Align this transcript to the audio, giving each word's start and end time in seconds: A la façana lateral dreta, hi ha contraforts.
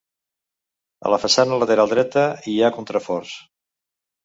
A 1.09 1.11
la 1.15 1.19
façana 1.25 1.59
lateral 1.65 1.93
dreta, 1.93 2.25
hi 2.55 2.57
ha 2.59 2.73
contraforts. 2.81 3.39